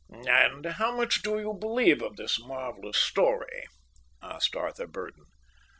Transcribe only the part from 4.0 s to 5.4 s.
asked Arthur Burdon.